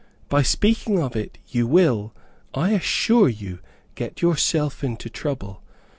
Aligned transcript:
By 0.29 0.41
speaking 0.41 0.97
of 0.99 1.15
it, 1.15 1.37
you 1.49 1.67
will, 1.67 2.11
I 2.55 2.71
assure 2.71 3.29
you, 3.29 3.59
get 3.93 4.19
yourself 4.19 4.83
into 4.83 5.11
trouble. 5.11 5.61